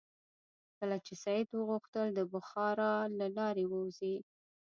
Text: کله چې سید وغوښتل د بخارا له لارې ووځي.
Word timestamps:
کله 0.77 0.97
چې 1.05 1.13
سید 1.23 1.47
وغوښتل 1.53 2.07
د 2.13 2.19
بخارا 2.33 2.93
له 3.19 3.27
لارې 3.37 3.65
ووځي. 3.67 4.15